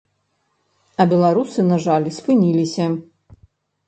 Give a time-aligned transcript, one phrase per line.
[1.03, 2.87] А беларусы, на жаль, спыніліся.